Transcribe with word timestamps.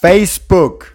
Facebook, 0.00 0.94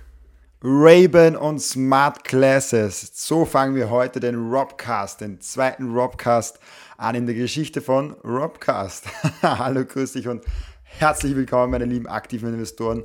Raven 0.64 1.35
und 1.35 1.59
Smart 1.59 2.23
Classes. 2.23 3.11
So 3.14 3.44
fangen 3.44 3.76
wir 3.76 3.90
heute 3.90 4.22
den 4.22 4.50
Robcast, 4.50 5.20
den 5.20 5.42
zweiten 5.42 5.94
Robcast 5.94 6.58
an 6.96 7.13
in 7.13 7.26
der 7.26 7.36
Geschichte 7.36 7.81
von 7.81 8.13
Robcast. 8.24 9.08
Hallo, 9.42 9.84
grüß 9.84 10.13
dich 10.13 10.29
und 10.29 10.46
herzlich 10.84 11.36
willkommen, 11.36 11.71
meine 11.71 11.84
lieben 11.84 12.08
aktiven 12.08 12.54
Investoren. 12.54 13.04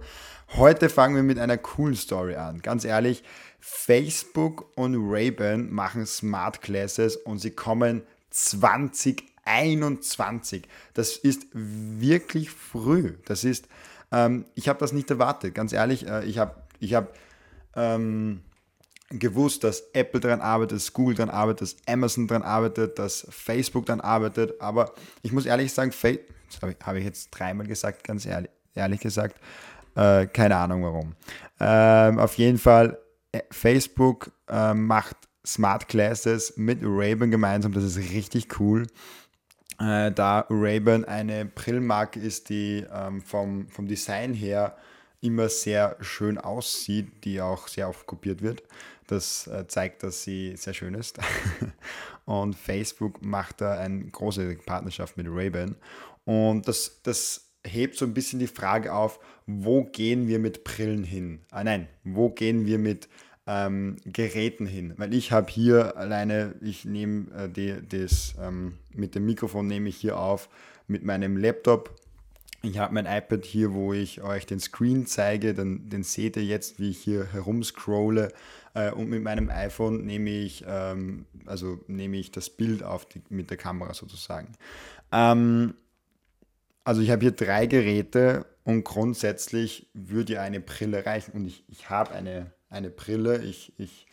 Heute 0.54 0.88
fangen 0.88 1.16
wir 1.16 1.24
mit 1.24 1.40
einer 1.40 1.58
coolen 1.58 1.96
Story 1.96 2.36
an. 2.36 2.62
Ganz 2.62 2.84
ehrlich, 2.84 3.24
Facebook 3.58 4.70
und 4.76 4.94
Raven 4.96 5.74
machen 5.74 6.06
Smart 6.06 6.62
Classes 6.62 7.16
und 7.16 7.38
sie 7.38 7.50
kommen 7.50 8.04
2021. 9.48 10.68
Das 10.94 11.16
ist 11.16 11.46
wirklich 11.52 12.50
früh. 12.50 13.14
Das 13.24 13.44
ist 13.44 13.68
ähm, 14.12 14.46
ich 14.54 14.68
habe 14.68 14.78
das 14.78 14.92
nicht 14.92 15.10
erwartet, 15.10 15.54
ganz 15.54 15.72
ehrlich. 15.72 16.06
Äh, 16.06 16.24
ich 16.24 16.38
habe 16.38 16.54
ich 16.80 16.94
hab, 16.94 17.14
ähm, 17.74 18.40
gewusst, 19.10 19.64
dass 19.64 19.84
Apple 19.94 20.20
daran 20.20 20.40
arbeitet, 20.40 20.76
dass 20.76 20.92
Google 20.92 21.14
daran 21.14 21.30
arbeitet, 21.30 21.62
dass 21.62 21.76
Amazon 21.86 22.26
daran 22.26 22.42
arbeitet, 22.42 22.98
dass 22.98 23.26
Facebook 23.30 23.86
daran 23.86 24.00
arbeitet. 24.00 24.60
Aber 24.60 24.92
ich 25.22 25.32
muss 25.32 25.46
ehrlich 25.46 25.72
sagen, 25.72 25.92
habe 25.92 26.72
ich, 26.72 26.76
hab 26.84 26.96
ich 26.96 27.04
jetzt 27.04 27.30
dreimal 27.30 27.66
gesagt, 27.66 28.04
ganz 28.04 28.26
ehrlich, 28.26 28.50
ehrlich 28.74 29.00
gesagt. 29.00 29.40
Äh, 29.94 30.26
keine 30.26 30.56
Ahnung 30.56 30.82
warum. 30.82 31.14
Ähm, 31.60 32.18
auf 32.18 32.34
jeden 32.34 32.58
Fall, 32.58 32.98
äh, 33.32 33.40
Facebook 33.50 34.30
äh, 34.48 34.74
macht 34.74 35.16
Smart 35.44 35.88
Classes 35.88 36.56
mit 36.56 36.80
Raven 36.82 37.30
gemeinsam. 37.30 37.72
Das 37.72 37.84
ist 37.84 37.96
richtig 37.96 38.60
cool 38.60 38.86
äh, 39.78 40.12
da 40.12 40.46
Ray-Ban 40.50 41.04
eine 41.04 41.44
Brillmarke 41.44 42.20
ist, 42.20 42.48
die 42.48 42.84
ähm, 42.92 43.20
vom, 43.22 43.68
vom 43.68 43.86
Design 43.86 44.34
her 44.34 44.76
immer 45.20 45.48
sehr 45.48 45.96
schön 46.00 46.38
aussieht, 46.38 47.24
die 47.24 47.40
auch 47.40 47.68
sehr 47.68 47.88
oft 47.88 48.06
kopiert 48.06 48.42
wird. 48.42 48.62
Das 49.06 49.46
äh, 49.46 49.66
zeigt, 49.66 50.02
dass 50.02 50.22
sie 50.22 50.54
sehr 50.56 50.74
schön 50.74 50.94
ist. 50.94 51.18
und 52.24 52.54
Facebook 52.54 53.22
macht 53.22 53.60
da 53.60 53.78
eine 53.78 54.04
große 54.04 54.56
Partnerschaft 54.66 55.16
mit 55.16 55.26
Ray-Ban. 55.28 55.76
Und 56.24 56.68
das, 56.68 57.00
das 57.02 57.48
hebt 57.64 57.96
so 57.96 58.04
ein 58.04 58.14
bisschen 58.14 58.38
die 58.38 58.46
Frage 58.46 58.92
auf, 58.92 59.18
wo 59.46 59.84
gehen 59.84 60.28
wir 60.28 60.38
mit 60.38 60.62
Brillen 60.64 61.04
hin? 61.04 61.40
Ah 61.50 61.64
nein, 61.64 61.88
wo 62.04 62.28
gehen 62.28 62.66
wir 62.66 62.78
mit 62.78 63.08
ähm, 63.48 63.96
Geräten 64.04 64.66
hin. 64.66 64.92
Weil 64.98 65.14
ich 65.14 65.32
habe 65.32 65.50
hier 65.50 65.96
alleine, 65.96 66.54
ich 66.60 66.84
nehme 66.84 67.32
äh, 67.34 67.48
die, 67.48 67.74
das 67.88 68.34
ähm, 68.40 68.74
mit 68.94 69.14
dem 69.14 69.24
Mikrofon 69.24 69.66
nehme 69.66 69.88
ich 69.88 69.96
hier 69.96 70.20
auf 70.20 70.50
mit 70.86 71.02
meinem 71.02 71.36
Laptop. 71.36 71.98
Ich 72.62 72.78
habe 72.78 72.92
mein 72.92 73.06
iPad 73.06 73.44
hier, 73.44 73.72
wo 73.72 73.94
ich 73.94 74.22
euch 74.22 74.44
den 74.44 74.60
Screen 74.60 75.06
zeige, 75.06 75.54
dann, 75.54 75.88
den 75.88 76.02
seht 76.02 76.36
ihr 76.36 76.44
jetzt, 76.44 76.78
wie 76.78 76.90
ich 76.90 76.98
hier 76.98 77.32
herumscrolle. 77.32 78.32
Äh, 78.74 78.90
und 78.90 79.08
mit 79.08 79.22
meinem 79.22 79.48
iPhone 79.48 80.04
nehme 80.04 80.30
ich, 80.30 80.64
ähm, 80.68 81.24
also 81.46 81.80
nehme 81.86 82.18
ich 82.18 82.30
das 82.30 82.50
Bild 82.50 82.82
auf 82.82 83.06
die, 83.06 83.22
mit 83.30 83.48
der 83.48 83.56
Kamera 83.56 83.94
sozusagen. 83.94 84.52
Ähm, 85.10 85.74
also 86.84 87.00
ich 87.00 87.10
habe 87.10 87.22
hier 87.22 87.32
drei 87.32 87.64
Geräte 87.66 88.44
und 88.64 88.84
grundsätzlich 88.84 89.88
würde 89.94 90.34
ja 90.34 90.42
eine 90.42 90.60
Brille 90.60 91.06
reichen. 91.06 91.32
Und 91.32 91.46
ich, 91.46 91.64
ich 91.68 91.88
habe 91.88 92.10
eine 92.10 92.50
eine 92.68 92.90
Brille. 92.90 93.42
Ich, 93.42 93.72
ich 93.78 94.06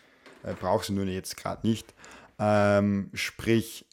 äh, 0.44 0.54
brauche 0.54 0.86
sie 0.86 0.94
nur 0.94 1.06
jetzt 1.06 1.38
gerade 1.38 1.68
nicht. 1.68 1.94
Ähm, 2.40 3.10
sprich, 3.14 3.86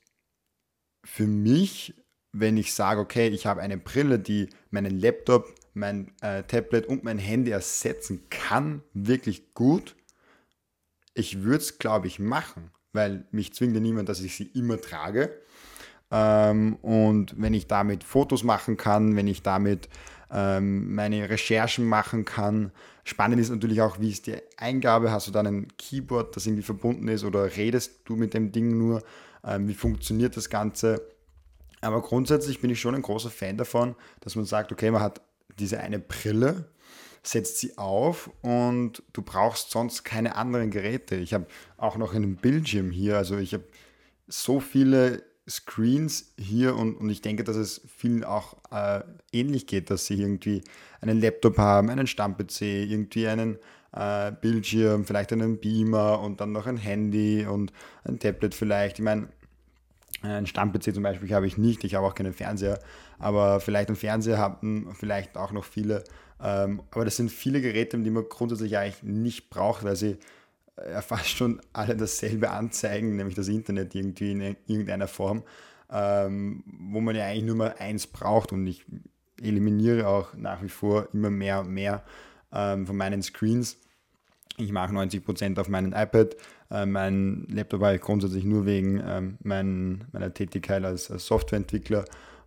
für 1.04 1.26
mich, 1.26 1.94
wenn 2.32 2.56
ich 2.56 2.74
sage, 2.74 3.00
okay, 3.00 3.28
ich 3.28 3.46
habe 3.46 3.60
eine 3.60 3.78
Brille, 3.78 4.18
die 4.18 4.48
meinen 4.70 4.98
Laptop, 4.98 5.54
mein 5.74 6.12
äh, 6.20 6.42
Tablet 6.44 6.86
und 6.86 7.04
mein 7.04 7.18
Handy 7.18 7.50
ersetzen 7.50 8.28
kann, 8.30 8.82
wirklich 8.92 9.54
gut, 9.54 9.96
ich 11.14 11.42
würde 11.42 11.58
es, 11.58 11.78
glaube 11.78 12.06
ich, 12.06 12.18
machen, 12.18 12.70
weil 12.92 13.26
mich 13.30 13.54
zwingt 13.54 13.74
ja 13.74 13.80
niemand, 13.80 14.08
dass 14.08 14.20
ich 14.20 14.36
sie 14.36 14.50
immer 14.54 14.80
trage. 14.80 15.38
Ähm, 16.10 16.76
und 16.76 17.34
wenn 17.40 17.54
ich 17.54 17.66
damit 17.66 18.04
Fotos 18.04 18.44
machen 18.44 18.76
kann, 18.76 19.16
wenn 19.16 19.28
ich 19.28 19.42
damit 19.42 19.88
ähm, 20.32 20.94
meine 20.94 21.28
Recherchen 21.28 21.84
machen 21.84 22.24
kann. 22.24 22.72
Spannend 23.04 23.40
ist 23.40 23.50
natürlich 23.50 23.80
auch, 23.82 23.98
wie 23.98 24.10
ist 24.10 24.26
die 24.26 24.36
Eingabe? 24.56 25.10
Hast 25.10 25.26
du 25.26 25.32
dann 25.32 25.46
ein 25.46 25.68
Keyboard, 25.76 26.36
das 26.36 26.46
irgendwie 26.46 26.62
verbunden 26.62 27.08
ist 27.08 27.24
oder 27.24 27.56
redest 27.56 28.00
du 28.04 28.16
mit 28.16 28.32
dem 28.32 28.52
Ding 28.52 28.78
nur? 28.78 29.02
Ähm, 29.44 29.66
wie 29.66 29.74
funktioniert 29.74 30.36
das 30.36 30.50
Ganze? 30.50 31.02
Aber 31.80 32.00
grundsätzlich 32.00 32.60
bin 32.60 32.70
ich 32.70 32.80
schon 32.80 32.94
ein 32.94 33.02
großer 33.02 33.30
Fan 33.30 33.56
davon, 33.56 33.96
dass 34.20 34.36
man 34.36 34.44
sagt, 34.44 34.70
okay, 34.70 34.90
man 34.90 35.02
hat 35.02 35.20
diese 35.58 35.80
eine 35.80 35.98
Brille, 35.98 36.68
setzt 37.24 37.58
sie 37.58 37.76
auf 37.76 38.30
und 38.40 39.02
du 39.12 39.22
brauchst 39.22 39.72
sonst 39.72 40.04
keine 40.04 40.36
anderen 40.36 40.70
Geräte. 40.70 41.16
Ich 41.16 41.34
habe 41.34 41.46
auch 41.76 41.96
noch 41.96 42.14
einen 42.14 42.36
Bildschirm 42.36 42.92
hier, 42.92 43.16
also 43.16 43.36
ich 43.36 43.52
habe 43.52 43.64
so 44.28 44.60
viele 44.60 45.24
Screens 45.48 46.32
hier 46.38 46.76
und, 46.76 46.94
und 46.96 47.10
ich 47.10 47.20
denke, 47.20 47.44
dass 47.44 47.56
es 47.56 47.80
vielen 47.96 48.24
auch 48.24 48.56
äh, 48.70 49.00
ähnlich 49.32 49.66
geht, 49.66 49.90
dass 49.90 50.06
sie 50.06 50.20
irgendwie 50.20 50.62
einen 51.00 51.20
Laptop 51.20 51.58
haben, 51.58 51.90
einen 51.90 52.06
Stamm-PC, 52.06 52.62
irgendwie 52.62 53.26
einen 53.26 53.58
äh, 53.92 54.32
Bildschirm, 54.32 55.04
vielleicht 55.04 55.32
einen 55.32 55.58
Beamer 55.58 56.20
und 56.20 56.40
dann 56.40 56.52
noch 56.52 56.66
ein 56.66 56.76
Handy 56.76 57.44
und 57.44 57.72
ein 58.04 58.18
Tablet 58.18 58.54
vielleicht. 58.54 58.98
Ich 58.98 59.04
meine, 59.04 59.28
ein 60.22 60.46
Stamm-PC 60.46 60.94
zum 60.94 61.02
Beispiel 61.02 61.34
habe 61.34 61.46
ich 61.46 61.58
nicht, 61.58 61.82
ich 61.82 61.96
habe 61.96 62.06
auch 62.06 62.14
keinen 62.14 62.32
Fernseher, 62.32 62.78
aber 63.18 63.60
vielleicht 63.60 63.88
einen 63.88 63.96
Fernseher 63.96 64.38
haben 64.38 64.94
vielleicht 64.94 65.36
auch 65.36 65.52
noch 65.52 65.64
viele. 65.64 66.04
Ähm, 66.40 66.82
aber 66.90 67.04
das 67.04 67.16
sind 67.16 67.30
viele 67.30 67.60
Geräte, 67.60 67.98
die 67.98 68.10
man 68.10 68.28
grundsätzlich 68.28 68.76
eigentlich 68.76 69.02
nicht 69.02 69.50
braucht, 69.50 69.84
weil 69.84 69.96
sie 69.96 70.18
ja 70.76 71.02
fast 71.02 71.28
schon 71.28 71.60
alle 71.72 71.96
dasselbe 71.96 72.50
anzeigen, 72.50 73.16
nämlich 73.16 73.34
das 73.34 73.48
Internet 73.48 73.94
irgendwie 73.94 74.32
in 74.32 74.40
irgendeiner 74.66 75.08
Form, 75.08 75.42
ähm, 75.90 76.64
wo 76.66 77.00
man 77.00 77.14
ja 77.14 77.26
eigentlich 77.26 77.44
nur 77.44 77.56
mal 77.56 77.74
eins 77.78 78.06
braucht 78.06 78.52
und 78.52 78.66
ich 78.66 78.84
eliminiere 79.40 80.06
auch 80.06 80.34
nach 80.34 80.62
wie 80.62 80.68
vor 80.68 81.08
immer 81.12 81.30
mehr 81.30 81.60
und 81.60 81.70
mehr 81.70 82.02
ähm, 82.52 82.86
von 82.86 82.96
meinen 82.96 83.22
Screens. 83.22 83.78
Ich 84.56 84.72
mache 84.72 84.92
90% 84.92 85.58
auf 85.58 85.68
meinem 85.68 85.92
iPad. 85.92 86.36
Äh, 86.70 86.86
mein 86.86 87.46
Laptop 87.48 87.82
habe 87.82 87.96
ich 87.96 88.00
grundsätzlich 88.00 88.44
nur 88.44 88.66
wegen 88.66 89.02
ähm, 89.04 89.38
mein, 89.42 90.04
meiner 90.12 90.32
Tätigkeit 90.32 90.84
als, 90.84 91.10
als 91.10 91.26
Softwareentwickler. 91.26 92.04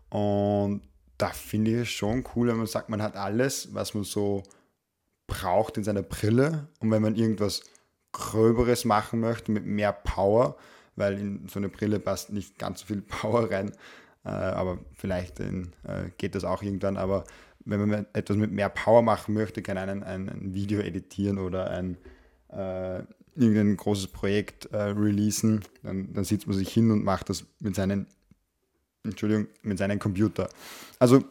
Und 0.10 0.82
da 1.18 1.30
finde 1.30 1.72
ich 1.72 1.78
es 1.82 1.90
schon 1.90 2.24
cool, 2.36 2.48
wenn 2.48 2.58
man 2.58 2.68
sagt, 2.68 2.90
man 2.90 3.02
hat 3.02 3.16
alles, 3.16 3.74
was 3.74 3.94
man 3.94 4.04
so 4.04 4.44
braucht 5.28 5.78
in 5.78 5.84
seiner 5.84 6.04
Brille. 6.04 6.68
Und 6.80 6.92
wenn 6.92 7.02
man 7.02 7.16
irgendwas 7.16 7.64
Gröberes 8.16 8.86
machen 8.86 9.20
möchte 9.20 9.52
mit 9.52 9.66
mehr 9.66 9.92
Power, 9.92 10.56
weil 10.96 11.20
in 11.20 11.48
so 11.50 11.60
eine 11.60 11.68
Brille 11.68 12.00
passt 12.00 12.32
nicht 12.32 12.58
ganz 12.58 12.80
so 12.80 12.86
viel 12.86 13.02
Power 13.22 13.52
rein, 13.52 13.72
äh, 14.24 14.30
aber 14.30 14.80
vielleicht 14.94 15.42
in, 15.42 15.74
äh, 15.84 16.10
geht 16.18 16.34
das 16.34 16.46
auch 16.46 16.64
irgendwann. 16.64 16.96
Aber 16.96 17.26
wenn 17.66 17.90
man 17.90 18.06
etwas 18.14 18.38
mit 18.38 18.54
mehr 18.54 18.70
Power 18.70 19.02
machen 19.02 19.34
möchte, 19.34 19.62
kann 19.62 19.78
einen 19.78 20.04
ein, 20.04 20.54
Video 20.54 20.80
editieren 20.80 21.40
oder 21.40 21.70
ein 21.70 21.98
äh, 22.54 23.00
irgendein 23.36 23.76
großes 23.76 24.08
Projekt 24.08 24.68
äh, 24.72 24.78
releasen, 24.78 25.66
dann, 25.84 26.14
dann 26.14 26.24
sitzt 26.24 26.48
man 26.48 26.56
sich 26.56 26.72
hin 26.72 26.92
und 26.92 27.04
macht 27.04 27.30
das 27.30 27.44
mit 27.60 27.76
seinen, 27.76 28.08
Entschuldigung, 29.04 29.48
mit 29.62 29.78
seinem 29.78 30.00
Computer. 30.00 30.48
Also 31.00 31.22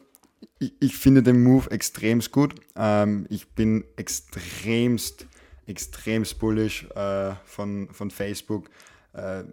ich, 0.59 0.75
ich 0.81 0.97
finde 0.99 1.23
den 1.23 1.43
Move 1.43 1.71
extremst 1.71 2.31
gut. 2.31 2.57
Ähm, 2.77 3.27
ich 3.31 3.55
bin 3.55 3.85
extremst 3.97 5.27
extrem 5.67 6.25
bullish 6.39 6.85
äh, 6.95 7.35
von, 7.45 7.89
von 7.91 8.11
Facebook. 8.11 8.71
Äh, 9.13 9.45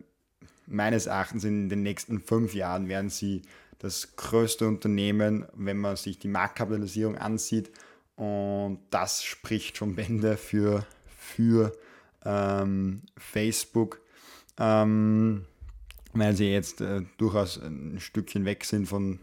meines 0.67 1.05
Erachtens 1.05 1.43
in 1.43 1.69
den 1.69 1.83
nächsten 1.83 2.19
fünf 2.19 2.53
Jahren 2.53 2.87
werden 2.87 3.09
sie 3.09 3.41
das 3.79 4.15
größte 4.15 4.67
Unternehmen, 4.67 5.45
wenn 5.53 5.77
man 5.77 5.95
sich 5.95 6.19
die 6.19 6.27
Marktkapitalisierung 6.27 7.17
ansieht. 7.17 7.71
Und 8.15 8.79
das 8.91 9.23
spricht 9.23 9.77
schon 9.77 9.95
Bände 9.95 10.37
für, 10.37 10.85
für 11.17 11.71
ähm, 12.23 13.01
Facebook, 13.17 14.01
ähm, 14.59 15.45
weil 16.13 16.35
sie 16.35 16.51
jetzt 16.51 16.81
äh, 16.81 17.01
durchaus 17.17 17.57
ein 17.57 17.99
Stückchen 17.99 18.45
weg 18.45 18.65
sind 18.65 18.85
von 18.85 19.19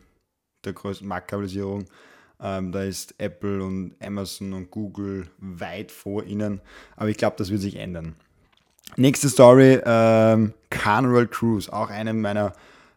der 0.64 0.72
größten 0.72 1.06
Marktkapitalisierung 1.06 1.84
ähm, 2.40 2.72
da 2.72 2.82
ist 2.82 3.14
Apple 3.18 3.62
und 3.62 3.94
Amazon 4.00 4.52
und 4.52 4.70
Google 4.70 5.28
weit 5.38 5.90
vor 5.90 6.24
ihnen. 6.24 6.60
Aber 6.96 7.08
ich 7.08 7.16
glaube, 7.16 7.36
das 7.36 7.50
wird 7.50 7.60
sich 7.60 7.76
ändern. 7.76 8.14
Nächste 8.96 9.28
Story, 9.28 9.80
ähm, 9.84 10.54
Carnival 10.70 11.26
Cruise, 11.26 11.72
auch 11.72 11.90
eine 11.90 12.14
meiner 12.14 12.52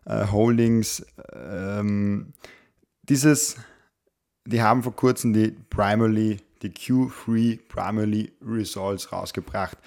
äh, 0.06 0.26
Holdings. 0.28 1.06
Ähm, 1.34 2.34
dieses, 3.04 3.58
die 4.46 4.62
haben 4.62 4.84
vor 4.84 4.96
kurzem 4.96 5.34
die 5.34 5.52
Primarily, 5.70 6.38
die 6.62 6.70
Q3 6.70 7.60
Primarily 7.68 8.32
Results 8.46 9.12
rausgebracht. 9.12 9.78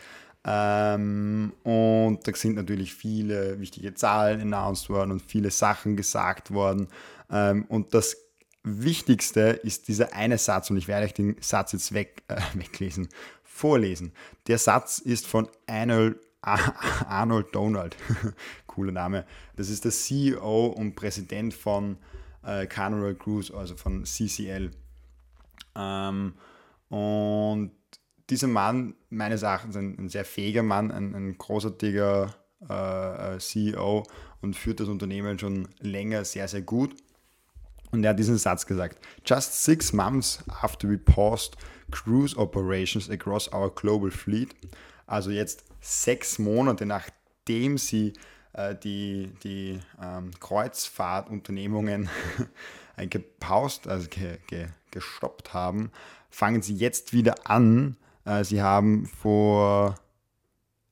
Ähm, 0.47 1.55
und 1.63 2.27
da 2.27 2.35
sind 2.35 2.57
natürlich 2.57 2.93
viele 2.93 3.59
wichtige 3.61 3.95
Zahlen 3.95 4.41
announced 4.43 4.91
worden 4.91 5.13
und 5.13 5.23
viele 5.23 5.51
Sachen 5.51 5.97
gesagt 5.97 6.51
worden. 6.51 6.89
Ähm, 7.31 7.65
und 7.69 7.95
das 7.95 8.24
Wichtigste 8.65 9.41
ist 9.63 9.89
dieser 9.89 10.15
eine 10.15 10.39
Satz 10.39 10.71
und 10.71 10.79
ich 10.79 10.89
werde 10.89 11.05
euch 11.05 11.13
den 11.13 11.37
Satz 11.41 11.73
jetzt 11.73 11.93
weg, 11.93 12.23
äh, 12.29 12.41
weglesen, 12.55 13.09
vorlesen. 13.43 14.13
Der 14.47 14.59
Satz 14.59 14.99
ist 14.99 15.27
von 15.27 15.49
Arnold, 15.69 16.19
Arnold 16.43 17.55
Donald, 17.55 17.95
cooler 18.67 18.93
Name. 18.93 19.27
Das 19.57 19.69
ist 19.69 19.85
der 19.85 19.93
CEO 19.93 20.67
und 20.69 20.97
Präsident 20.97 21.53
von 21.53 21.99
äh, 22.43 22.67
Carnival 22.67 23.15
Cruise, 23.15 23.55
also 23.55 23.77
von 23.77 24.05
CCL. 24.05 24.71
Ähm, 25.77 26.35
und 26.89 27.73
dieser 28.31 28.49
Mann, 28.49 28.95
meines 29.11 29.43
Erachtens 29.43 29.77
ein, 29.77 29.99
ein 29.99 30.09
sehr 30.09 30.25
fähiger 30.25 30.63
Mann, 30.63 30.91
ein, 30.91 31.15
ein 31.15 31.37
großartiger 31.37 32.35
äh, 32.69 33.35
äh 33.35 33.39
CEO 33.39 34.05
und 34.41 34.57
führt 34.57 34.81
das 34.81 34.89
Unternehmen 34.89 35.39
schon 35.39 35.69
länger 35.81 36.25
sehr, 36.25 36.49
sehr 36.49 36.63
gut. 36.63 36.95
Und 37.95 38.03
er 38.03 38.11
hat 38.11 38.19
diesen 38.19 38.39
Satz 38.39 38.67
gesagt: 38.67 38.99
Just 39.25 39.65
six 39.65 39.93
months 39.93 40.43
after 40.61 40.89
we 40.89 40.99
paused 40.99 41.57
cruise 41.93 42.37
operations 42.37 43.09
across 43.09 43.51
our 43.53 43.71
global 43.71 44.11
fleet, 44.11 44.55
also 45.07 45.31
jetzt 45.31 45.65
sechs 45.81 46.39
Monate 46.39 46.87
nachdem 46.87 47.79
sie 47.79 48.15
äh, 48.53 48.75
die, 48.75 49.33
die 49.45 49.79
ähm, 50.03 50.33
Kreuzfahrtunternehmungen 50.41 52.09
gepaust, 52.97 53.87
also 53.87 54.09
ge, 54.09 54.39
ge, 54.49 54.67
gestoppt 54.91 55.55
haben, 55.55 55.93
fangen 56.31 56.63
sie 56.63 56.75
jetzt 56.75 57.13
wieder 57.13 57.49
an. 57.49 57.97
Äh, 58.25 58.43
sie 58.43 58.61
haben 58.61 59.07
vor 59.07 59.95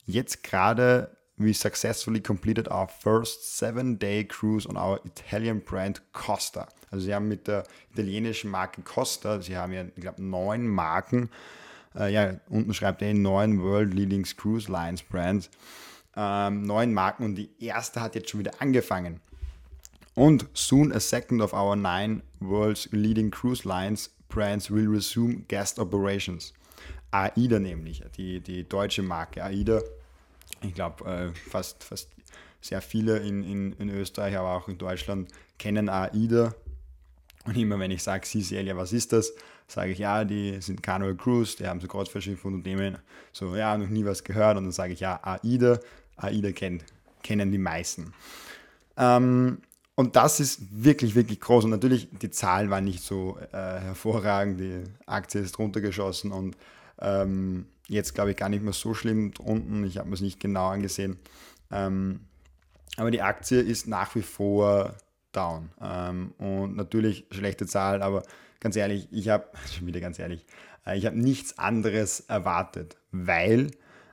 jetzt 0.04 0.44
gerade 0.44 1.16
we 1.36 1.52
successfully 1.52 2.20
completed 2.20 2.68
our 2.68 2.86
first 2.86 3.56
seven-day 3.56 4.22
cruise 4.22 4.66
on 4.68 4.76
our 4.76 5.00
Italian 5.04 5.60
brand 5.60 6.00
Costa. 6.12 6.68
Also 6.92 7.06
sie 7.06 7.14
haben 7.14 7.26
mit 7.26 7.48
der 7.48 7.64
italienischen 7.92 8.50
Marke 8.50 8.82
Costa, 8.82 9.40
sie 9.40 9.56
haben 9.56 9.72
ja, 9.72 9.84
ich 9.84 10.00
glaube, 10.00 10.22
neun 10.22 10.68
Marken, 10.68 11.28
äh, 11.96 12.12
ja, 12.12 12.34
unten 12.48 12.72
schreibt 12.72 13.02
er 13.02 13.12
neun 13.12 13.60
World 13.60 13.92
Leading 13.92 14.22
Cruise 14.22 14.70
Lines 14.70 15.02
Brands, 15.02 15.50
ähm, 16.16 16.62
neun 16.62 16.94
Marken 16.94 17.24
und 17.24 17.34
die 17.34 17.50
erste 17.58 18.00
hat 18.00 18.14
jetzt 18.14 18.30
schon 18.30 18.40
wieder 18.40 18.60
angefangen. 18.60 19.20
Und 20.14 20.46
soon 20.52 20.92
a 20.92 21.00
second 21.00 21.42
of 21.42 21.52
our 21.52 21.74
nine 21.74 22.22
world's 22.38 22.88
leading 22.92 23.30
cruise 23.30 23.66
lines 23.66 24.10
brands 24.28 24.70
will 24.70 24.86
resume 24.86 25.44
guest 25.48 25.78
operations. 25.78 26.52
AIDA 27.10 27.58
nämlich, 27.58 28.04
die, 28.16 28.40
die 28.40 28.68
deutsche 28.68 29.02
Marke 29.02 29.42
AIDA 29.42 29.80
ich 30.62 30.74
glaube, 30.74 31.04
äh, 31.04 31.32
fast, 31.50 31.84
fast 31.84 32.10
sehr 32.60 32.80
viele 32.80 33.18
in, 33.18 33.42
in, 33.42 33.72
in 33.74 33.88
Österreich, 33.90 34.36
aber 34.36 34.54
auch 34.56 34.68
in 34.68 34.78
Deutschland 34.78 35.30
kennen 35.58 35.88
AIDA. 35.88 36.54
Und 37.44 37.56
immer 37.56 37.78
wenn 37.78 37.90
ich 37.90 38.02
sage 38.02 38.26
CCL, 38.26 38.66
ja, 38.66 38.76
was 38.76 38.92
ist 38.92 39.12
das? 39.12 39.32
Sage 39.66 39.92
ich, 39.92 39.98
ja, 39.98 40.24
die 40.24 40.60
sind 40.60 40.82
Carnival 40.82 41.16
Cruise, 41.16 41.56
die 41.56 41.66
haben 41.66 41.80
so 41.80 41.88
Kreuzfahrtschiffe 41.88 42.46
und 42.46 42.54
Unternehmen. 42.54 42.98
So, 43.32 43.56
ja, 43.56 43.76
noch 43.76 43.88
nie 43.88 44.04
was 44.04 44.22
gehört. 44.22 44.56
Und 44.56 44.64
dann 44.64 44.72
sage 44.72 44.92
ich, 44.92 45.00
ja, 45.00 45.20
AIDA. 45.22 45.80
AIDA 46.16 46.52
kennt, 46.52 46.84
kennen 47.22 47.50
die 47.50 47.58
meisten. 47.58 48.12
Ähm, 48.96 49.58
und 49.94 50.16
das 50.16 50.40
ist 50.40 50.60
wirklich, 50.70 51.14
wirklich 51.14 51.40
groß. 51.40 51.64
Und 51.64 51.70
natürlich, 51.70 52.08
die 52.10 52.30
Zahlen 52.30 52.70
waren 52.70 52.84
nicht 52.84 53.02
so 53.02 53.38
äh, 53.52 53.56
hervorragend. 53.56 54.60
Die 54.60 54.84
Aktie 55.06 55.40
ist 55.40 55.58
runtergeschossen 55.58 56.32
und 56.32 56.56
ähm, 57.00 57.66
Jetzt 57.92 58.14
glaube 58.14 58.30
ich 58.30 58.36
gar 58.38 58.48
nicht 58.48 58.62
mehr 58.62 58.72
so 58.72 58.94
schlimm 58.94 59.32
unten. 59.38 59.84
Ich 59.84 59.98
habe 59.98 60.08
mir 60.08 60.14
es 60.14 60.22
nicht 60.22 60.40
genau 60.40 60.68
angesehen. 60.68 61.18
Ähm, 61.70 62.20
aber 62.96 63.10
die 63.10 63.20
Aktie 63.22 63.60
ist 63.60 63.86
nach 63.86 64.14
wie 64.14 64.22
vor 64.22 64.94
down. 65.32 65.70
Ähm, 65.80 66.32
und 66.38 66.76
natürlich 66.76 67.26
schlechte 67.30 67.66
Zahl, 67.66 68.02
aber 68.02 68.22
ganz 68.60 68.76
ehrlich, 68.76 69.08
ich 69.10 69.28
habe, 69.28 69.46
schon 69.76 69.86
wieder 69.86 70.00
ganz 70.00 70.18
ehrlich, 70.18 70.46
äh, 70.86 70.96
ich 70.96 71.06
habe 71.06 71.18
nichts 71.18 71.58
anderes 71.58 72.20
erwartet, 72.20 72.96
weil 73.10 73.70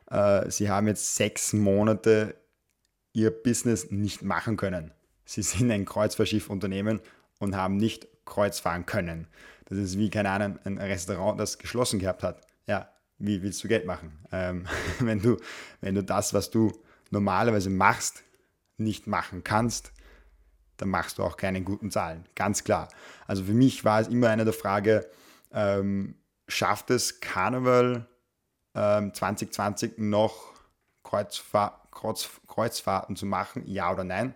äh, 0.09 0.49
sie 0.49 0.69
haben 0.69 0.87
jetzt 0.87 1.15
sechs 1.15 1.53
Monate 1.53 2.35
ihr 3.13 3.31
Business 3.31 3.91
nicht 3.91 4.21
machen 4.21 4.57
können. 4.57 4.91
Sie 5.25 5.41
sind 5.41 5.71
ein 5.71 5.85
Kreuzfahrtschiffunternehmen 5.85 7.01
und 7.39 7.55
haben 7.55 7.77
nicht 7.77 8.07
Kreuz 8.25 8.59
fahren 8.59 8.85
können. 8.85 9.27
Das 9.65 9.77
ist 9.77 9.97
wie, 9.97 10.09
keine 10.09 10.31
Ahnung, 10.31 10.59
ein 10.63 10.77
Restaurant, 10.77 11.39
das 11.39 11.57
geschlossen 11.57 11.99
gehabt 11.99 12.23
hat. 12.23 12.41
Ja, 12.65 12.89
wie 13.19 13.43
willst 13.43 13.63
du 13.63 13.67
Geld 13.67 13.85
machen? 13.85 14.17
Ähm, 14.31 14.65
wenn, 14.99 15.21
du, 15.21 15.37
wenn 15.81 15.95
du 15.95 16.03
das, 16.03 16.33
was 16.33 16.49
du 16.49 16.71
normalerweise 17.11 17.69
machst, 17.69 18.23
nicht 18.77 19.07
machen 19.07 19.43
kannst, 19.43 19.91
dann 20.81 20.89
machst 20.89 21.17
du 21.17 21.23
auch 21.23 21.37
keine 21.37 21.61
guten 21.61 21.91
Zahlen. 21.91 22.25
Ganz 22.35 22.63
klar. 22.63 22.89
Also 23.27 23.43
für 23.43 23.53
mich 23.53 23.85
war 23.85 23.99
es 23.99 24.07
immer 24.07 24.29
eine 24.29 24.45
der 24.45 24.53
Frage, 24.53 25.09
ähm, 25.51 26.15
schafft 26.47 26.89
es 26.89 27.19
Karneval 27.19 28.07
ähm, 28.75 29.13
2020 29.13 29.97
noch 29.97 30.53
Kreuzfahr 31.03 31.79
Kreuz 31.91 32.29
Kreuzfahrten 32.47 33.15
zu 33.15 33.25
machen, 33.25 33.63
ja 33.65 33.91
oder 33.91 34.03
nein? 34.03 34.33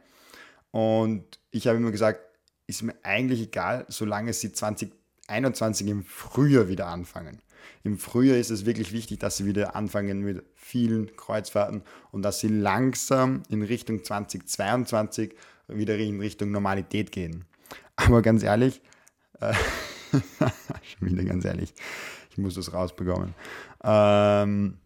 Und 0.72 1.40
ich 1.52 1.68
habe 1.68 1.78
immer 1.78 1.92
gesagt, 1.92 2.20
ist 2.68 2.82
mir 2.82 2.96
eigentlich 3.04 3.42
egal, 3.42 3.86
solange 3.90 4.34
sie 4.34 4.52
2021 4.52 5.88
im 5.88 6.04
Frühjahr 6.04 6.68
wieder 6.68 6.88
anfangen. 6.88 7.42
Im 7.84 7.98
Frühjahr 7.98 8.38
ist 8.38 8.50
es 8.50 8.66
wirklich 8.66 8.92
wichtig, 8.92 9.20
dass 9.20 9.38
sie 9.38 9.46
wieder 9.46 9.76
anfangen 9.76 10.22
mit 10.22 10.44
vielen 10.56 11.16
Kreuzfahrten 11.16 11.84
und 12.12 12.24
dass 12.24 12.40
sie 12.40 12.48
langsam 12.48 13.44
in 13.50 13.62
Richtung 13.62 14.04
2022 14.04 15.36
wieder 15.68 15.98
in 15.98 16.20
Richtung 16.20 16.52
Normalität 16.52 17.12
gehen. 17.12 17.46
Aber 17.96 18.22
ganz 18.22 18.44
ehrlich, 18.44 18.82
äh, 19.40 19.54
schon 20.12 21.10
wieder 21.10 21.24
ganz 21.24 21.46
ehrlich, 21.46 21.74
ich 22.32 22.38
muss 22.38 22.56
das 22.56 22.74
rausbekommen. 22.74 23.34
Ähm, 23.84 24.78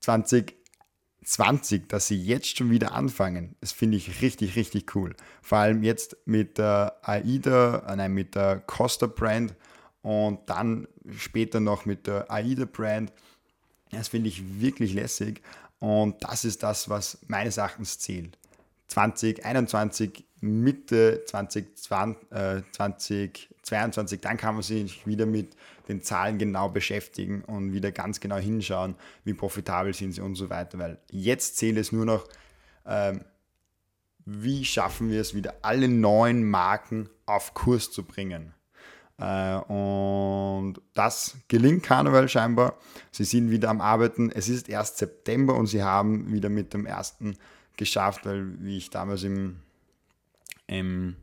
2020, 0.00 1.88
dass 1.88 2.08
sie 2.08 2.20
jetzt 2.20 2.56
schon 2.56 2.70
wieder 2.70 2.92
anfangen, 2.92 3.56
das 3.60 3.72
finde 3.72 3.96
ich 3.96 4.20
richtig, 4.20 4.56
richtig 4.56 4.94
cool. 4.94 5.16
Vor 5.42 5.58
allem 5.58 5.82
jetzt 5.82 6.16
mit 6.26 6.58
der 6.58 6.98
AIDA, 7.02 7.84
äh, 7.88 7.96
nein, 7.96 8.12
mit 8.12 8.34
der 8.34 8.60
Costa 8.60 9.06
Brand 9.06 9.54
und 10.02 10.40
dann 10.46 10.86
später 11.16 11.60
noch 11.60 11.86
mit 11.86 12.06
der 12.06 12.30
AIDA 12.30 12.66
Brand. 12.66 13.12
Das 13.90 14.08
finde 14.08 14.28
ich 14.28 14.60
wirklich 14.60 14.92
lässig 14.92 15.40
und 15.78 16.22
das 16.22 16.44
ist 16.44 16.62
das, 16.62 16.88
was 16.88 17.18
meines 17.28 17.56
Erachtens 17.56 17.98
zählt. 17.98 18.38
2021, 18.94 20.24
Mitte 20.40 21.24
2020, 21.26 22.30
äh, 22.30 22.62
2022, 22.70 24.20
dann 24.20 24.36
kann 24.36 24.54
man 24.54 24.62
sich 24.62 25.04
wieder 25.04 25.26
mit 25.26 25.56
den 25.88 26.00
Zahlen 26.00 26.38
genau 26.38 26.68
beschäftigen 26.68 27.42
und 27.42 27.72
wieder 27.72 27.90
ganz 27.90 28.20
genau 28.20 28.36
hinschauen, 28.36 28.94
wie 29.24 29.34
profitabel 29.34 29.94
sind 29.94 30.12
sie 30.12 30.20
und 30.20 30.36
so 30.36 30.48
weiter. 30.48 30.78
Weil 30.78 30.98
jetzt 31.10 31.56
zählt 31.56 31.76
es 31.76 31.90
nur 31.90 32.04
noch, 32.04 32.28
ähm, 32.86 33.24
wie 34.26 34.64
schaffen 34.64 35.10
wir 35.10 35.20
es 35.20 35.34
wieder, 35.34 35.54
alle 35.62 35.88
neuen 35.88 36.48
Marken 36.48 37.08
auf 37.26 37.52
Kurs 37.52 37.90
zu 37.90 38.04
bringen. 38.04 38.54
Äh, 39.18 39.56
und 39.56 40.80
das 40.94 41.36
gelingt 41.48 41.82
Karneval 41.82 42.28
scheinbar. 42.28 42.78
Sie 43.10 43.24
sind 43.24 43.50
wieder 43.50 43.70
am 43.70 43.80
Arbeiten. 43.80 44.30
Es 44.30 44.48
ist 44.48 44.68
erst 44.68 44.98
September 44.98 45.56
und 45.56 45.66
sie 45.66 45.82
haben 45.82 46.32
wieder 46.32 46.48
mit 46.48 46.74
dem 46.74 46.86
ersten 46.86 47.36
geschafft, 47.76 48.26
weil 48.26 48.62
wie 48.62 48.78
ich 48.78 48.90
damals 48.90 49.22
im, 49.22 49.60
im 50.66 51.16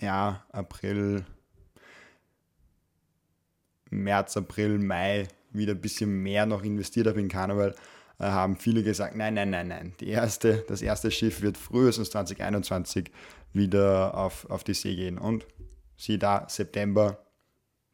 ja, 0.00 0.44
April, 0.52 1.24
März, 3.90 4.36
April, 4.36 4.78
Mai 4.78 5.28
wieder 5.52 5.72
ein 5.72 5.80
bisschen 5.80 6.22
mehr 6.22 6.46
noch 6.46 6.64
investiert 6.64 7.06
habe 7.06 7.20
in 7.20 7.28
Karneval, 7.28 7.74
äh, 8.18 8.24
haben 8.24 8.56
viele 8.56 8.82
gesagt, 8.82 9.16
nein, 9.16 9.34
nein, 9.34 9.50
nein, 9.50 9.68
nein, 9.68 9.92
die 10.00 10.08
erste, 10.08 10.64
das 10.68 10.82
erste 10.82 11.10
Schiff 11.10 11.42
wird 11.42 11.56
frühestens 11.56 12.10
2021 12.10 13.10
wieder 13.52 14.16
auf, 14.16 14.48
auf 14.50 14.64
die 14.64 14.74
See 14.74 14.96
gehen. 14.96 15.18
Und 15.18 15.46
sieh 15.96 16.18
da, 16.18 16.46
September 16.48 17.18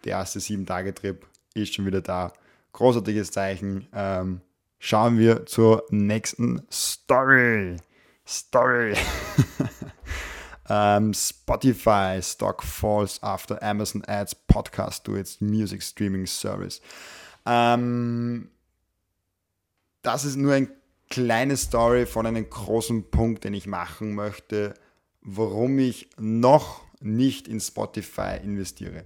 der 0.04 0.12
erste 0.12 0.40
Sieben-Tage-Trip 0.40 1.26
ist 1.54 1.74
schon 1.74 1.86
wieder 1.86 2.00
da. 2.00 2.32
Großartiges 2.72 3.30
Zeichen. 3.32 3.88
Ähm, 3.92 4.40
schauen 4.78 5.18
wir 5.18 5.46
zur 5.46 5.84
nächsten 5.90 6.62
Story. 6.70 7.76
Story. 8.30 8.94
um, 10.68 10.68
ähm, 10.70 11.12
Spotify 11.12 12.22
stock 12.22 12.62
falls 12.62 13.22
after 13.22 13.62
Amazon 13.62 14.04
adds 14.06 14.34
podcast 14.34 15.04
to 15.04 15.16
its 15.16 15.40
music 15.40 15.82
streaming 15.82 16.26
service. 16.26 16.80
Um, 17.44 17.52
ähm, 17.52 18.50
das 20.02 20.24
ist 20.24 20.36
nur 20.36 20.54
eine 20.54 20.68
kleine 21.10 21.56
Story 21.56 22.06
von 22.06 22.26
einem 22.26 22.48
großen 22.48 23.10
Punkt, 23.10 23.44
den 23.44 23.54
ich 23.54 23.66
machen 23.66 24.14
möchte, 24.14 24.74
warum 25.20 25.78
ich 25.78 26.08
noch 26.18 26.82
nicht 27.00 27.48
in 27.48 27.60
Spotify 27.60 28.38
investiere 28.42 29.04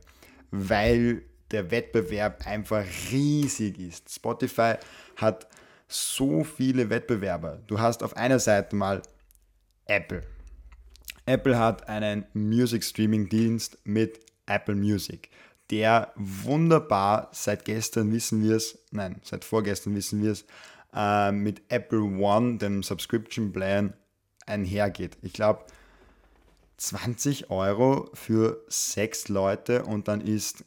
weil 0.54 1.22
der 1.50 1.70
Wettbewerb 1.70 2.46
einfach 2.46 2.84
riesig 3.10 3.78
ist. 3.78 4.12
Spotify 4.12 4.74
hat 5.16 5.46
so 5.88 6.44
viele 6.44 6.90
Wettbewerber. 6.90 7.60
Du 7.66 7.78
hast 7.78 8.02
auf 8.02 8.16
einer 8.16 8.38
Seite 8.38 8.76
mal 8.76 9.02
Apple. 9.86 10.22
Apple 11.26 11.58
hat 11.58 11.88
einen 11.88 12.26
Music 12.34 12.84
Streaming 12.84 13.28
Dienst 13.28 13.78
mit 13.84 14.20
Apple 14.46 14.74
Music, 14.74 15.30
der 15.70 16.12
wunderbar 16.16 17.30
seit 17.32 17.64
gestern 17.64 18.12
wissen 18.12 18.42
wir 18.42 18.56
es, 18.56 18.78
nein, 18.90 19.20
seit 19.22 19.44
vorgestern 19.44 19.94
wissen 19.94 20.22
wir 20.22 20.32
es, 20.32 20.44
äh, 20.94 21.32
mit 21.32 21.62
Apple 21.68 22.02
One, 22.02 22.58
dem 22.58 22.82
Subscription 22.82 23.52
Plan, 23.52 23.94
einhergeht. 24.46 25.16
Ich 25.22 25.32
glaube, 25.32 25.64
20 26.76 27.50
Euro 27.50 28.10
für 28.14 28.62
sechs 28.68 29.28
Leute 29.28 29.84
und 29.84 30.08
dann 30.08 30.20
ist 30.20 30.64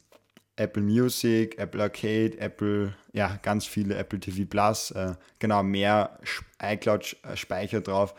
Apple 0.56 0.82
Music, 0.82 1.56
Apple 1.58 1.82
Arcade, 1.82 2.38
Apple, 2.38 2.96
ja, 3.12 3.38
ganz 3.42 3.64
viele 3.64 3.94
Apple 3.94 4.18
TV 4.18 4.44
Plus, 4.48 4.90
äh, 4.90 5.14
genau, 5.38 5.62
mehr 5.62 6.18
iCloud-Speicher 6.60 7.80
drauf. 7.80 8.14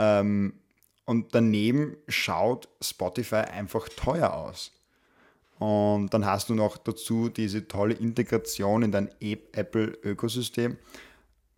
Ähm, 0.00 0.54
und 1.04 1.34
daneben 1.34 1.96
schaut 2.08 2.68
Spotify 2.80 3.36
einfach 3.36 3.88
teuer 3.88 4.32
aus. 4.32 4.72
Und 5.58 6.14
dann 6.14 6.24
hast 6.24 6.48
du 6.48 6.54
noch 6.54 6.78
dazu 6.78 7.28
diese 7.28 7.68
tolle 7.68 7.94
Integration 7.94 8.82
in 8.82 8.92
dein 8.92 9.10
Apple-Ökosystem, 9.20 10.78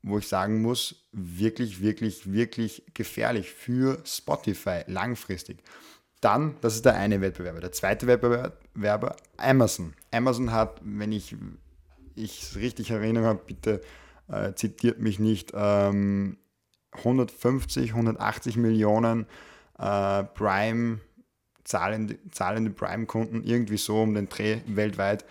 wo 0.02 0.18
ich 0.18 0.26
sagen 0.26 0.60
muss, 0.60 1.04
wirklich, 1.12 1.80
wirklich, 1.80 2.32
wirklich 2.32 2.82
gefährlich 2.94 3.52
für 3.52 4.02
Spotify 4.04 4.82
langfristig. 4.88 5.58
Dann, 6.20 6.56
das 6.62 6.74
ist 6.74 6.84
der 6.84 6.96
eine 6.96 7.20
Wettbewerber. 7.20 7.60
Der 7.60 7.70
zweite 7.70 8.08
Wettbewerber, 8.08 9.16
Amazon. 9.36 9.94
Amazon 10.10 10.50
hat, 10.50 10.80
wenn 10.82 11.12
ich 11.12 11.36
es 12.16 12.56
richtig 12.56 12.90
erinnere, 12.90 13.36
bitte 13.36 13.82
äh, 14.28 14.52
zitiert 14.54 14.98
mich 14.98 15.20
nicht, 15.20 15.52
ähm, 15.54 16.38
150, 16.92 17.90
180 17.90 18.56
Millionen 18.56 19.26
äh, 19.78 20.24
Prime, 20.24 21.00
zahlende, 21.64 22.18
zahlende 22.30 22.70
Prime-Kunden, 22.70 23.42
irgendwie 23.44 23.76
so 23.76 24.02
um 24.02 24.14
den 24.14 24.28
Dreh 24.28 24.60
weltweit. 24.66 25.24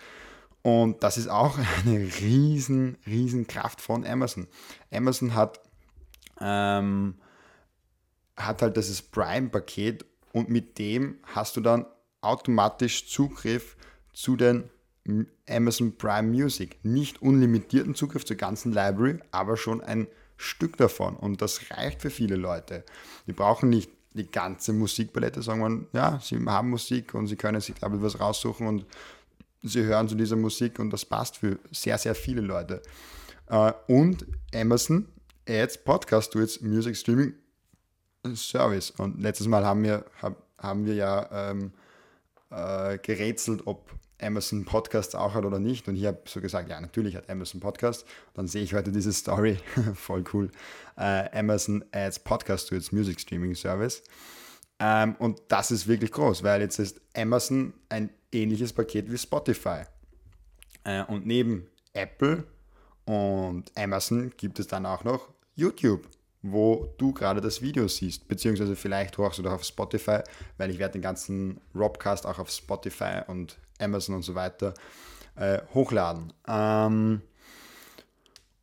Und 0.62 1.02
das 1.02 1.18
ist 1.18 1.28
auch 1.28 1.58
eine 1.84 1.98
riesen, 2.20 2.96
riesen 3.06 3.46
Kraft 3.46 3.80
von 3.80 4.06
Amazon. 4.06 4.46
Amazon 4.92 5.34
hat, 5.34 5.60
ähm, 6.40 7.14
hat 8.36 8.62
halt 8.62 8.76
dieses 8.76 9.02
Prime-Paket 9.02 10.04
und 10.32 10.48
mit 10.48 10.78
dem 10.78 11.18
hast 11.34 11.56
du 11.56 11.60
dann 11.60 11.86
automatisch 12.20 13.08
Zugriff 13.08 13.76
zu 14.12 14.36
den 14.36 14.70
Amazon 15.48 15.96
Prime 15.96 16.28
Music. 16.28 16.78
Nicht 16.84 17.20
unlimitierten 17.20 17.94
Zugriff 17.94 18.24
zur 18.24 18.36
ganzen 18.36 18.72
Library, 18.72 19.18
aber 19.32 19.56
schon 19.56 19.80
ein 19.80 20.06
Stück 20.42 20.76
davon. 20.76 21.16
Und 21.16 21.40
das 21.40 21.70
reicht 21.70 22.02
für 22.02 22.10
viele 22.10 22.36
Leute. 22.36 22.84
Die 23.26 23.32
brauchen 23.32 23.70
nicht 23.70 23.90
die 24.14 24.30
ganze 24.30 24.72
Musikpalette, 24.72 25.42
sagen 25.42 25.60
wir, 25.92 25.98
ja, 25.98 26.20
sie 26.22 26.38
haben 26.44 26.70
Musik 26.70 27.14
und 27.14 27.28
sie 27.28 27.36
können 27.36 27.60
sich, 27.60 27.76
ich, 27.76 27.82
was 27.82 28.20
raussuchen 28.20 28.66
und 28.66 28.86
sie 29.62 29.84
hören 29.84 30.08
zu 30.08 30.14
dieser 30.14 30.36
Musik 30.36 30.78
und 30.78 30.90
das 30.90 31.04
passt 31.04 31.38
für 31.38 31.58
sehr, 31.70 31.96
sehr 31.96 32.14
viele 32.14 32.42
Leute. 32.42 32.82
Äh, 33.46 33.72
und 33.86 34.26
Amazon 34.54 35.08
Ads 35.48 35.78
Podcast 35.78 36.32
to 36.32 36.40
its 36.40 36.60
Music 36.60 36.96
Streaming 36.96 37.34
Service. 38.34 38.90
Und 38.90 39.20
letztes 39.20 39.46
Mal 39.46 39.64
haben 39.64 39.82
wir, 39.82 40.04
haben 40.58 40.86
wir 40.86 40.94
ja 40.94 41.50
ähm, 41.50 41.72
äh, 42.50 42.98
gerätselt, 42.98 43.62
ob 43.66 43.90
Amazon 44.22 44.64
Podcast 44.64 45.16
auch 45.16 45.34
hat 45.34 45.44
oder 45.44 45.58
nicht. 45.58 45.88
Und 45.88 45.96
ich 45.96 46.06
habe 46.06 46.20
so 46.26 46.40
gesagt, 46.40 46.68
ja, 46.68 46.80
natürlich 46.80 47.16
hat 47.16 47.28
Amazon 47.28 47.60
Podcast. 47.60 48.06
Dann 48.34 48.48
sehe 48.48 48.62
ich 48.62 48.74
heute 48.74 48.92
diese 48.92 49.12
Story, 49.12 49.58
voll 49.94 50.24
cool. 50.32 50.50
Äh, 50.96 51.28
Amazon 51.38 51.84
adds 51.92 52.18
Podcast 52.18 52.68
to 52.68 52.74
its 52.74 52.92
Music 52.92 53.20
Streaming 53.20 53.54
Service. 53.54 54.02
Ähm, 54.78 55.16
und 55.18 55.40
das 55.48 55.70
ist 55.70 55.86
wirklich 55.86 56.12
groß, 56.12 56.42
weil 56.42 56.60
jetzt 56.60 56.78
ist 56.78 57.00
Amazon 57.16 57.74
ein 57.88 58.10
ähnliches 58.32 58.72
Paket 58.72 59.10
wie 59.10 59.18
Spotify. 59.18 59.82
Äh, 60.84 61.04
und 61.04 61.26
neben 61.26 61.66
Apple 61.92 62.44
und 63.04 63.70
Amazon 63.76 64.32
gibt 64.36 64.58
es 64.58 64.66
dann 64.66 64.86
auch 64.86 65.04
noch 65.04 65.28
YouTube 65.54 66.08
wo 66.42 66.92
du 66.98 67.12
gerade 67.12 67.40
das 67.40 67.62
Video 67.62 67.86
siehst, 67.86 68.26
beziehungsweise 68.28 68.74
vielleicht 68.74 69.16
hörst 69.16 69.38
du 69.38 69.42
doch 69.42 69.52
auf 69.52 69.64
Spotify, 69.64 70.20
weil 70.58 70.70
ich 70.70 70.78
werde 70.78 70.94
den 70.94 71.02
ganzen 71.02 71.60
Robcast 71.74 72.26
auch 72.26 72.38
auf 72.38 72.50
Spotify 72.50 73.20
und 73.26 73.56
Amazon 73.82 74.16
und 74.16 74.22
so 74.22 74.34
weiter 74.34 74.74
äh, 75.36 75.60
hochladen. 75.74 76.32
Ähm, 76.46 77.22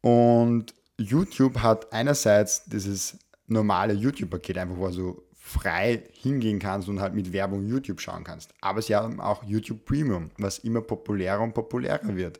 und 0.02 0.74
YouTube 0.98 1.60
hat 1.60 1.92
einerseits 1.92 2.66
dieses 2.66 3.18
normale 3.48 3.94
YouTube-Paket, 3.94 4.58
einfach 4.58 4.78
wo 4.78 4.90
du 4.90 5.22
frei 5.36 6.04
hingehen 6.12 6.60
kannst 6.60 6.88
und 6.90 7.00
halt 7.00 7.16
mit 7.16 7.34
Werbung 7.34 7.66
YouTube 7.66 8.02
schauen 8.02 8.24
kannst. 8.24 8.54
Aber 8.62 8.82
sie 8.82 8.96
haben 8.96 9.20
auch 9.20 9.44
YouTube 9.44 9.84
Premium, 9.86 10.30
was 10.38 10.60
immer 10.60 10.82
populärer 10.82 11.42
und 11.42 11.54
populärer 11.54 12.16
wird. 12.16 12.40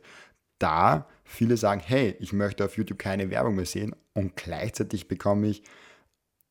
Da 0.58 1.08
viele 1.24 1.56
sagen, 1.56 1.80
hey, 1.84 2.14
ich 2.20 2.32
möchte 2.32 2.64
auf 2.64 2.76
YouTube 2.76 2.98
keine 2.98 3.30
Werbung 3.30 3.56
mehr 3.56 3.66
sehen 3.66 3.96
und 4.14 4.36
gleichzeitig 4.36 5.08
bekomme 5.08 5.48
ich 5.48 5.64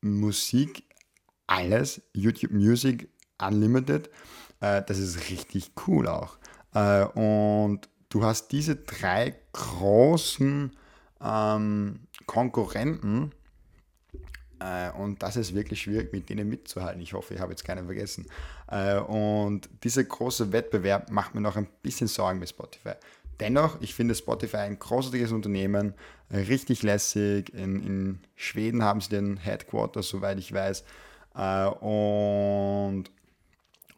Musik, 0.02 0.84
alles, 1.46 2.02
YouTube 2.12 2.52
Music 2.52 3.08
Unlimited. 3.40 4.10
Äh, 4.60 4.82
das 4.86 4.98
ist 4.98 5.30
richtig 5.30 5.72
cool 5.86 6.08
auch. 6.08 6.38
Äh, 6.74 7.04
und 7.04 7.88
du 8.08 8.24
hast 8.24 8.52
diese 8.52 8.76
drei 8.76 9.34
großen 9.52 10.76
ähm, 11.22 12.00
Konkurrenten 12.26 13.32
äh, 14.60 14.90
und 14.92 15.22
das 15.22 15.36
ist 15.36 15.54
wirklich 15.54 15.82
schwierig, 15.82 16.12
mit 16.12 16.28
denen 16.28 16.48
mitzuhalten. 16.48 17.00
Ich 17.00 17.14
hoffe, 17.14 17.34
ich 17.34 17.40
habe 17.40 17.52
jetzt 17.52 17.64
keinen 17.64 17.86
vergessen. 17.86 18.26
Äh, 18.68 18.98
und 18.98 19.68
dieser 19.82 20.04
große 20.04 20.52
Wettbewerb 20.52 21.10
macht 21.10 21.34
mir 21.34 21.40
noch 21.40 21.56
ein 21.56 21.66
bisschen 21.82 22.06
Sorgen 22.08 22.38
mit 22.38 22.50
Spotify. 22.50 22.92
Dennoch, 23.40 23.80
ich 23.80 23.94
finde 23.94 24.14
Spotify 24.14 24.58
ein 24.58 24.78
großartiges 24.78 25.32
Unternehmen, 25.32 25.94
richtig 26.30 26.82
lässig. 26.82 27.54
In, 27.54 27.82
in 27.82 28.18
Schweden 28.36 28.84
haben 28.84 29.00
sie 29.00 29.08
den 29.08 29.38
Headquarter, 29.38 30.02
soweit 30.02 30.38
ich 30.38 30.52
weiß. 30.52 30.84
Äh, 31.34 31.66
und 31.66 33.10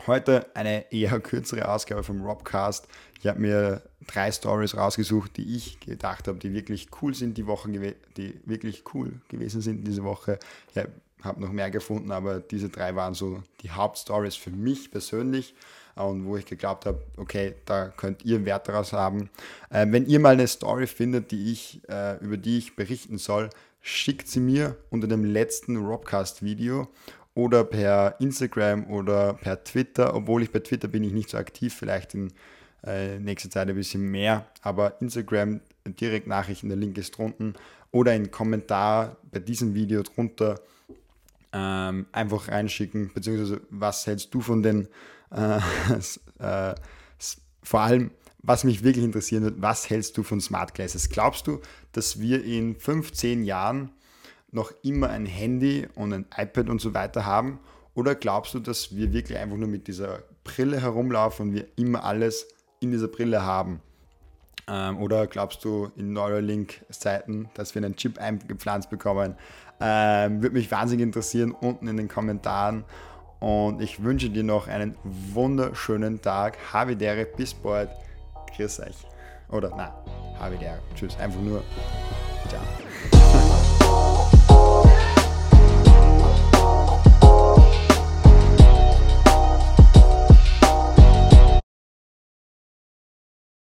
heute 0.07 0.47
eine 0.55 0.91
eher 0.93 1.21
kürzere 1.21 1.69
Ausgabe 1.69 2.03
vom 2.03 2.23
Robcast. 2.23 2.89
Ich 3.21 3.27
habe 3.27 3.41
mir 3.41 3.83
drei 4.07 4.33
Stories 4.33 4.77
rausgesucht, 4.77 5.37
die 5.37 5.57
ich 5.57 5.81
gedacht 5.81 6.29
habe, 6.29 6.39
die 6.39 6.53
wirklich 6.53 6.89
cool 7.01 7.15
sind 7.15 7.39
die 7.39 7.47
Woche, 7.47 7.69
die 8.17 8.41
wirklich 8.45 8.85
cool 8.95 9.21
gewesen 9.29 9.61
sind 9.61 9.87
diese 9.87 10.03
Woche. 10.03 10.39
Ich 10.75 10.83
habe 11.23 11.41
noch 11.41 11.53
mehr 11.53 11.71
gefunden, 11.71 12.11
aber 12.11 12.41
diese 12.41 12.69
drei 12.69 12.97
waren 12.97 13.15
so 13.15 13.43
die 13.63 13.71
Hauptstories 13.71 14.35
für 14.35 14.51
mich 14.51 14.91
persönlich 14.91 15.55
und 15.95 16.27
wo 16.27 16.37
ich 16.37 16.47
geglaubt 16.47 16.87
habe, 16.87 17.03
okay, 17.17 17.55
da 17.65 17.89
könnt 17.89 18.25
ihr 18.25 18.45
Wert 18.45 18.69
daraus 18.69 18.93
haben. 18.93 19.31
Äh, 19.71 19.87
wenn 19.91 20.07
ihr 20.07 20.21
mal 20.21 20.33
eine 20.33 20.49
Story 20.49 20.87
findet, 20.87 21.31
die 21.31 21.53
ich, 21.53 21.81
äh, 21.89 22.17
über 22.25 22.37
die 22.37 22.59
ich 22.59 22.77
berichten 22.77 23.19
soll, 23.19 23.51
schickt 23.83 24.29
sie 24.29 24.41
mir 24.41 24.77
unter 24.91 25.07
dem 25.07 25.25
letzten 25.25 25.77
Robcast-Video 25.77 26.89
oder 27.35 27.65
per 27.65 28.17
Instagram 28.21 28.87
oder 28.91 29.35
per 29.35 29.65
Twitter, 29.65 30.15
obwohl 30.15 30.43
ich 30.43 30.51
bei 30.51 30.61
Twitter 30.61 30.89
bin 30.89 31.05
ich 31.05 31.13
nicht 31.13 31.31
so 31.31 31.39
aktiv, 31.39 31.75
vielleicht 31.75 32.15
in 32.15 32.33
äh, 32.85 33.19
nächster 33.19 33.51
Zeit 33.51 33.69
ein 33.69 33.75
bisschen 33.75 34.11
mehr, 34.11 34.47
aber 34.63 35.01
Instagram 35.01 35.61
direkt 35.87 36.27
Nachrichten, 36.27 36.69
der 36.69 36.79
Link 36.79 36.99
ist 36.99 37.17
drunten. 37.17 37.55
Oder 37.91 38.13
ein 38.13 38.31
Kommentar 38.31 39.17
bei 39.31 39.39
diesem 39.39 39.75
Video 39.75 40.03
drunter 40.03 40.61
ähm, 41.53 42.07
einfach 42.13 42.49
reinschicken, 42.49 43.11
beziehungsweise 43.13 43.61
was 43.71 44.07
hältst 44.07 44.33
du 44.33 44.41
von 44.41 44.63
den 44.63 44.89
äh, 45.31 45.59
äh, 46.39 46.75
vor 47.63 47.81
allem, 47.81 48.11
was 48.43 48.65
mich 48.65 48.83
wirklich 48.83 49.05
interessieren 49.05 49.45
wird, 49.45 49.63
was 49.63 49.89
hältst 49.89 50.17
du 50.19 50.23
von 50.23 50.41
Smart 50.41 50.75
Glasses? 50.75 51.09
Glaubst 51.09 51.47
du, 51.47 51.61
dass 51.93 52.21
wir 52.21 52.45
in 52.45 52.75
15 52.75 53.45
Jahren 53.45 53.91
noch 54.53 54.73
immer 54.83 55.11
ein 55.11 55.27
Handy 55.27 55.89
und 55.95 56.13
ein 56.13 56.27
iPad 56.37 56.69
und 56.69 56.81
so 56.81 56.95
weiter 56.95 57.27
haben? 57.27 57.59
Oder 57.95 58.15
glaubst 58.15 58.55
du, 58.55 58.61
dass 58.61 58.95
wir 58.95 59.13
wirklich 59.13 59.37
einfach 59.37 59.57
nur 59.57 59.69
mit 59.69 59.89
dieser 59.89 60.23
Brille 60.45 60.81
herumlaufen 60.81 61.49
und 61.49 61.55
wir 61.55 61.67
immer 61.77 62.05
alles 62.05 62.47
in 62.81 62.91
dieser 62.91 63.09
Brille 63.09 63.43
haben? 63.43 63.81
Ähm, 64.69 64.99
oder 64.99 65.27
glaubst 65.27 65.65
du 65.65 65.91
in 65.97 66.13
Neuralink-Zeiten, 66.13 67.51
dass 67.55 67.75
wir 67.75 67.83
einen 67.83 67.97
Chip 67.97 68.19
eingepflanzt 68.19 68.91
bekommen? 68.91 69.35
Ähm, 69.81 70.43
würde 70.43 70.55
mich 70.55 70.71
wahnsinnig 70.71 71.05
interessieren 71.05 71.53
unten 71.53 71.89
in 71.89 71.97
den 71.97 72.09
Kommentaren. 72.09 72.85
Und 73.41 73.83
ich 73.83 74.03
wünsche 74.05 74.31
dir 74.31 74.45
noch 74.45 74.69
einen 74.69 74.95
wunderschönen 75.03 76.23
Tag. 76.23 76.57
Havidere, 76.73 77.27
bis 77.27 77.53
bald. 77.55 77.91
Grüß 78.57 78.81
euch. 78.81 78.97
Oder 79.51 79.71
nein, 79.71 79.91
Havidere. 80.39 80.79
Tschüss. 80.95 81.17
Einfach 81.19 81.41
nur 81.41 81.63